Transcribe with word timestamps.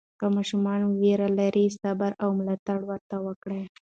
که 0.19 0.25
ماشوم 0.35 0.65
ویره 1.01 1.27
لري، 1.39 1.65
صبر 1.81 2.11
او 2.23 2.29
ملاتړ 2.39 2.79
ورته 2.89 3.15
وکړئ. 3.25 3.63